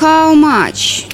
[0.00, 1.06] How much?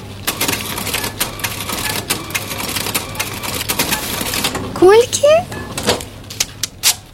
[4.73, 5.27] Колькі?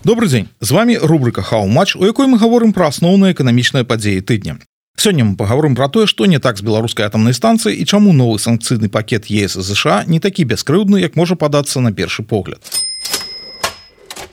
[0.04, 4.64] Добрый дзень з вами рубрика хау-матч у якой мы гаворым пра асноўныя эканамічныя падзеі тыдня
[4.96, 8.40] Сёння мы паговорым пра тое што не так з беларускай атамнай станцыі і чаму новы
[8.40, 12.64] санкцыйны пакет ЕС ЗША не такі бяскрыўдны як можа падацца на першы погляд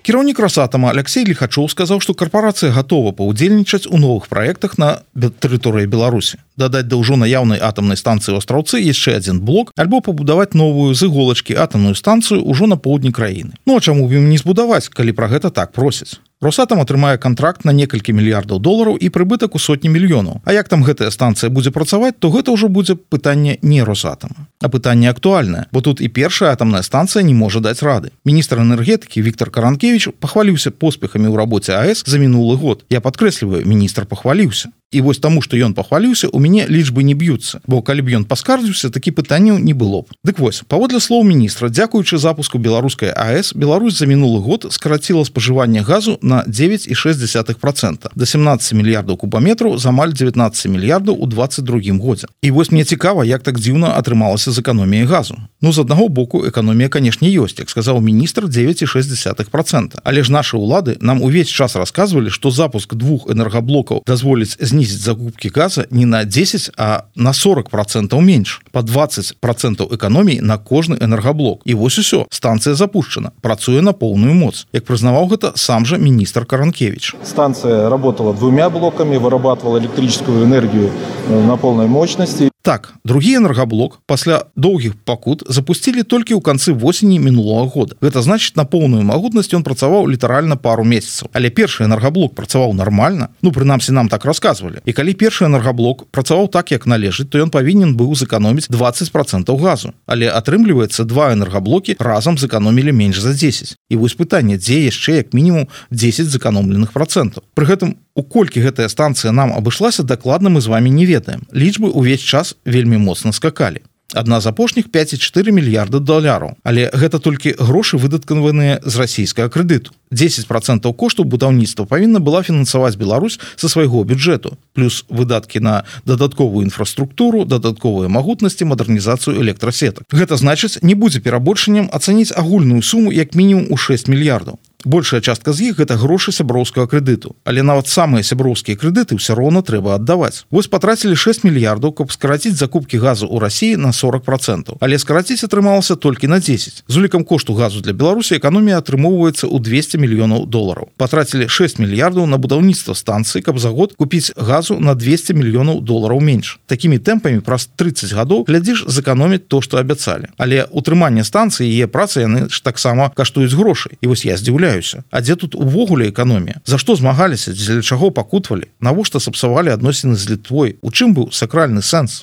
[0.05, 6.45] кіраўнік росатама Алексей лихачоў сказаў што карпорацыя готова паўдзельнічаць у новых праектах на тэрыторыі беларусі
[6.57, 11.59] дадаць да ўжо наяўнай атамнай станцыі астроўцы яшчэ один блок альбо пабудаваць новую з іголачкі
[11.59, 15.51] атамную станцыю ўжо на поўдні краіны Ну а чаму ім не збудаваць калі пра гэта
[15.51, 16.21] так просяць?
[16.45, 20.43] Росатам атрымае контракт на некалькі мільярдаў долараў і прыбытак у сотні мільёнаў.
[20.45, 24.69] А як там гэтая станцыя будзе працаваць то гэта ўжо будзе пытанне не росатама а
[24.69, 28.13] пытанне актуальнае бо тут і першая атамная станцыя не можа даць рады.
[28.25, 32.85] Міністр энергетыкі Віктор каранкевич пахваліўся поспехамі ў рабоце АС за мінулы год.
[32.91, 37.59] Я падкрэсліваю міністр пахваліўся і вось таму што ён пахваліўся у мяне лічбы не б'юцца
[37.67, 40.15] бо калі б ён паскардзіўся такі пытанняў не было б.
[40.23, 45.83] Дык вось паводле слоў міністра дзякуючы запуску беларускай АС Беларусь за мінулы год скараціла спажыванне
[45.83, 52.27] газу на 9,6 процента до 17 мільярдаў кубаметраў з амаль 19 мільярдаў у 22 годзе.
[52.43, 55.37] І вось мне цікава як так дзіўна атрымалася з эканоміяй газу.
[55.61, 59.99] Ну з аднаго боку эканомія канешне ёсць як сказаў міністр 9,6 процента.
[60.05, 65.01] Але ж наши улады нам увесь час рассказывалі что запуск двух энергаблокаў дазволіць знізіць снизить
[65.01, 68.61] закупки газа не на 10 а на 40 процентов меньше.
[68.73, 73.31] По 20 процентов экономии на кожны энергаблок і вось усё станция запущена.
[73.41, 74.67] Працуе на полную моц.
[74.73, 77.15] Як прызнаваў гэта сам же міністр каранкевич.
[77.25, 80.91] Станция работала двумя блоками вырабатывала электрическую энергию
[81.29, 87.21] э, на полной мощности Так, другі энергаблок пасля доўгіх пакут запусцілі толькі ў канцы восені
[87.21, 87.93] мінулого года.
[88.01, 91.29] Гэта значыць на поўную магутнасць ён працаваў літаральна пару месяцаў.
[91.37, 93.29] Але першы энергаблок працаваў нармальна.
[93.45, 94.81] Ну прынамсі нам так расказвалі.
[94.89, 99.61] І калі першы энергаблок працаваў так, як належыць, то ён павінен быў зэканоміць 20 процентаў
[99.61, 99.93] газу.
[100.09, 103.77] Але атрымліваецца два энергаблокі разам зэканомілі менш за 10.
[103.93, 107.45] І вось пытанне, дзе яшчэ як мінімум 10 зэканомленых процентаў.
[107.53, 111.43] Пры гэтым у колькі гэтая станцыя нам абышлася дакладна мы з вами не ведаем.
[111.53, 113.83] Лічбы увесь час вельмі моцна скакалі.
[114.15, 116.55] Адна з апошніх 54 мільярда даляраў.
[116.63, 119.91] Але гэта толькі грошы выдаткаваныя з расійскага крэдыту.
[120.15, 126.63] 10 процентаў кошту будаўніцтва павінна была фінансаваць Беларусь са свайго бюджэту плюс выдаткі на дадатковую
[126.63, 130.07] інфраструктуру дадатковыя магутнасці мадэрнізацыю электрасетак.
[130.15, 135.53] Гэта значыць не будзе перабольшаннем ацаніць агульную суму як мінімум у 6 мільярдаў большая частка
[135.53, 137.35] з іх гэта грошы сяброўскага крэдыту.
[137.45, 140.45] Але нават самыя сяброўскія крэдыты ўсё роўна трэба аддаваць.
[140.51, 144.77] Вось патрацілі 6 мільярдаў каб скараціць закупкі газу ў рассіі на 40 процентаў.
[144.81, 149.59] Але скараціць атрымалася толькі на 10 з улікам кошту газу для беларусі эканомія атрымоўваецца ў
[149.61, 150.91] 200 мільёнаў долараў.
[150.97, 156.21] Патрацілі 6 мільярдаў на будаўніцтва станцыі каб за год купіць газу на 200 мільёнаў долараў
[156.21, 156.59] менш.
[156.67, 160.31] Такімі тэмпамі праз 30 гадоў глядзіш зэканоміць то што абяцалі.
[160.37, 163.99] Але утрыманне станцыі яе працы яны ж таксама каштуюць грошай.
[164.01, 168.11] І вось я здзіўляю здзіўляюся А дзе тут увогуле эканомія За што змагаліся дзеля чаго
[168.11, 172.23] пакутвалі навошта сапсавалі адносіны з літвой у чым быў сакральны сэнс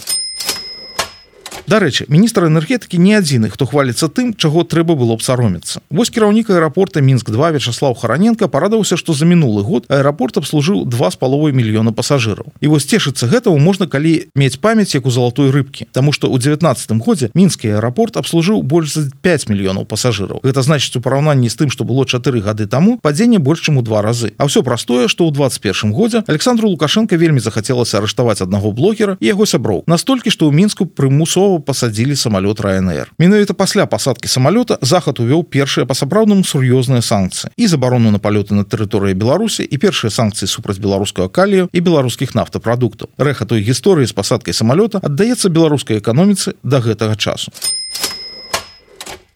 [1.71, 6.51] Дарэчы міністр энергетыкі не адзіны хто хваліцца тым чаго трэба было б саромецца вось кіраўнік
[6.51, 11.55] аэрапорта мінск 2 вячаслав хараненко парадаўся што за мінулы год аэрапорт абслужыў два з паловай
[11.55, 16.11] мільёна пасажыраў і вось цешыцца гэтаму можна калі мець памяць як у залатой рыбкі Таму
[16.11, 21.01] што ў 19 годзе мінскі аэрапорт абслужыў больш за 5 мільёнаў пасажыраў гэта значыць у
[21.07, 24.51] параўнанні з тым што было чатыры гады таму падзенне больш чым у два разы А
[24.51, 29.87] ўсё простое што ў 21 годзе александру лукашенко вельмі захацелася арыштаваць аднаго блогера яго сяброў.
[29.87, 35.85] Настолькі што ў мінску прымусова пасадзілі самолет рнр менавіта пасля пасадки самолета захад увёў першыя
[35.85, 41.29] па-сапраўднаму сур'ёзныя санкцыі і забарону на палёты на тэрыторыі беларусі і першыя санкцыі супраць беларускага
[41.29, 47.15] калію і беларускіх нафтапрадуктаў рэха той гісторыі з пасадкай самолета аддаецца беларускай эканоміцы до гэтага
[47.15, 47.51] часу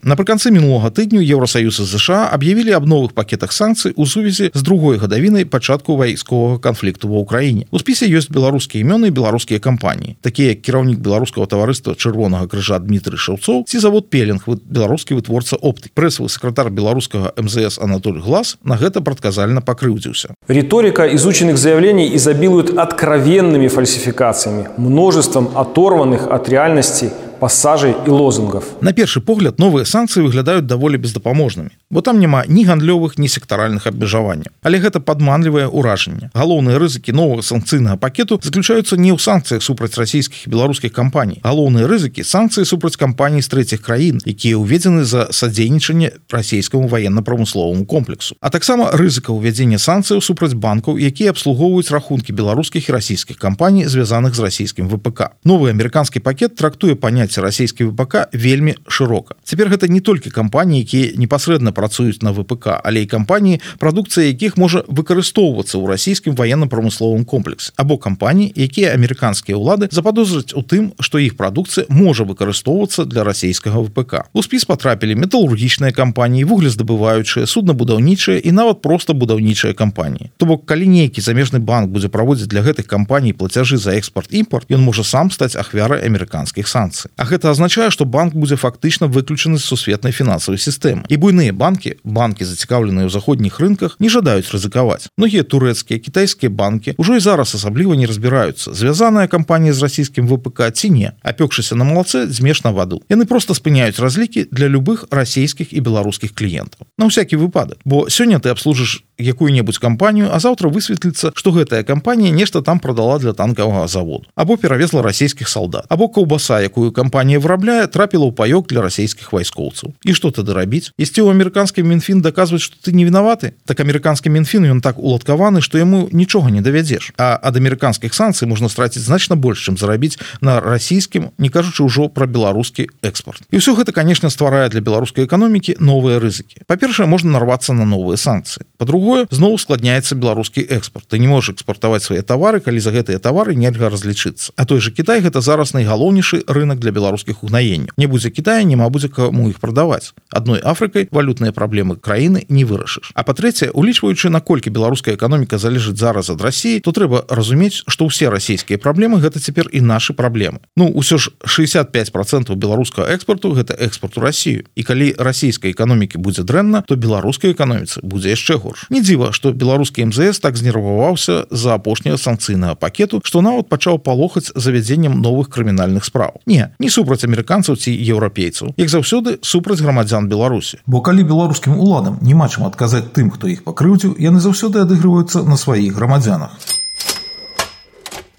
[0.05, 5.49] Напрыканцы мінулога тыдню Еўросаюз ЗША аб'явілі аб новых пакетах санкцый у сувязі з другой гадавінай
[5.49, 7.65] пачатку вайсковага канфлікту ва ўкраіне.
[7.73, 10.13] У спісе ёсць беларускія імёны беларускія кампаніі.
[10.21, 15.97] Такія кіраўнік беларускага таварыства чырвонага крыжа Дмітрый Шаўцоў ці завод пелінг беларускі вытворца оптык.
[15.97, 20.37] Прэсавы сакратар беларускага МЗС Анатоль Глас на гэта прадказальна пакрыўдзіўся.
[20.45, 27.09] Риторика изученных заявлений изобилует откровенными фальсификациями, множеством оторванных от реальности
[27.45, 28.63] пассажей і лозунгов.
[28.81, 33.85] На першы погляд новыя санкцыі выглядаюць даволі бездапаможнымі, бо там няма ні гандлёвых, ні сектаральных
[33.85, 34.49] абмежаванняў.
[34.65, 36.33] Але гэта падманлівае ўражанне.
[36.33, 41.37] Галоўныя рызыкі новага санкцыйнага пакету заключаюцца не ў санкцыях супраць расійскіх і беларускіх кампаній.
[41.45, 48.33] Галоўныя рызыкі санкцыі супраць кампаній з трэціх краін, якія ўведзены за садзейнічанне расійскаму военно-прамысловаму комплексу.
[48.41, 54.33] А таксама рызыка ўвядзення санкцыяў супраць банкаў, якія абслугоўваюць рахункі беларускіх і расійскіх кампаній, звязаных
[54.33, 55.37] з расійскім ВПК.
[55.45, 59.35] Новы амерыканскі пакет трактуе паняцце расійскі ВПК вельмі шырока.
[59.43, 64.57] Цяпер гэта не толькі кампаніі, якія непасрэдна працуюць на ВПК, але і кампаніі, прадукцыя якіх
[64.57, 71.19] можа выкарыстоўвацца ў расійскім военно-прамысловым комплексе або кампаніі, якія амерыканскія ўлады заподозраць у тым, што
[71.19, 74.29] іх прадукцыя можа выкарыстоўвацца для расійскага ВПК.
[74.33, 80.31] У спіс патрапілі металургічныя кампаніі, вуглездабываючыя, суднабудаўнічыя і нават проста будаўнічыя кампаніі.
[80.37, 84.71] То бок калі нейкі замежны банк будзе праводзіць для гэтых кампаній плацяжы за экспорт імпорт,
[84.71, 87.11] ён можа сам стаць ахвярай амерыканскіх санкцый.
[87.17, 91.07] А гэта азначае, што банк будзе фактычна выключаны з сусветнай фінансавай сістэмы.
[91.07, 95.07] І буйныя банкі, банкі зацікаўленыя ў заходніх рынках не жадаюць рызыкаваць.
[95.15, 100.71] Многія турэцкія кітайскія банкі ўжо і зараз асабліва не разбіраюцца, звязаная кампанія з расійскім ВПК
[100.75, 102.99] ці не, апёкшыся на малаце змеш на ваду.
[103.07, 106.83] Яны проста спыняюць разлікі для любых расійскіх і беларускіх кліентаў.
[106.99, 112.31] На ўсякі выпадак, бо сёння ты абслужыш якую-небудзь кампанію, а заўтра высветліцца, што гэтая кампанія
[112.31, 117.87] нешта там прадала для танкавага заводу або перавезла расійскіх салдат або каўбаса, якую кампанія вырабляе,
[117.87, 119.93] трапіла ў паёк для расійскіх вайскоўцаў.
[120.03, 120.91] І што тады рабіць?
[120.97, 125.61] Ісці ў амерыканскі мінфін даказваць, што ты не вінаваты, так амерыканскі мінфін ён так уладкаваны,
[125.61, 127.13] што яму нічога не давядзеш.
[127.17, 132.09] А ад амерыканскіх санкцый можна страціць значна больш, чым зарабіць на расійскім, не кажучы ўжо
[132.09, 133.45] пра беларускі экспорт.
[133.51, 136.65] І ўсё гэта, канешне, стварае для беларускай эканомікі новыя рызыкі.
[136.67, 138.65] Па-першае, можна нарвацца на новыя санкцыі.
[139.05, 141.05] Па-другое, зноў ускладняецца беларускі экспорт.
[141.05, 144.49] Ты не можаш экспартаваць свае тавары, калі за гэтыя тавары нельга разлічыцца.
[144.57, 147.93] А той жа Кітай гэта зараз найгалоўнейшы рынок для беларускіх угнаенняў.
[148.01, 150.17] Не будзе Китая, няма будзе каму іх прадаваць.
[150.33, 153.13] Адной Афрыкай валютныя праблемы краіны не вырашыш.
[153.13, 158.33] А па-трэцяе, улічваючы наколькі беларуская эканоміка залежыць зараз ад рассіі, то трэба разумець, што ўсе
[158.33, 160.65] расійскія праблемы гэта цяпер і нашы праблемы.
[160.73, 164.65] Ну ўсё ж 65 процентаў беларускага экспорту гэта экспорт у Россию.
[164.73, 168.89] І калі расійскай эканомікі будзе дрэнна, то беларускай эканоміцы будзе яшчэ горш.
[168.95, 174.55] Не дзіва, што беларускі МЗС так знерваваўся за апошняга санкцыйнага пакету, што нават пачаў палохаць
[174.55, 176.39] завядзеннем новых крымінальных спраў.
[176.47, 180.79] Не, не супраць амерыканцаў ці еўрапейцаў, як заўсёды супраць грамадзян Беларусі.
[180.87, 185.59] Бо калі беларускім уладам няма чым адказаць тым, хто іх пакрыўдзіў, яны заўсёды адыгрываюцца на
[185.59, 186.55] сваіх грамадзянах.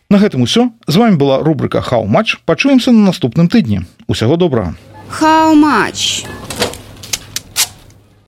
[0.09, 4.73] На гэтым усё з вами была рубрика хау матч пачуемся на наступным тыдні усяго добрага
[5.21, 6.25] How much?